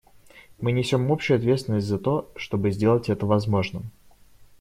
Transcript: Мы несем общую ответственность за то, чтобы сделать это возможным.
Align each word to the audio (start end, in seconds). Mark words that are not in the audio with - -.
Мы 0.59 0.71
несем 0.71 1.11
общую 1.11 1.37
ответственность 1.37 1.85
за 1.85 1.99
то, 1.99 2.31
чтобы 2.35 2.71
сделать 2.71 3.07
это 3.07 3.27
возможным. 3.27 3.91